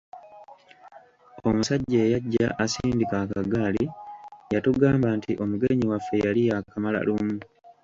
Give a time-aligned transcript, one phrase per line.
[1.47, 3.83] Omusajja eyajja asindika akagaali
[4.53, 7.35] yatugamba nti omugenyi waffe yali yaakamala lumu.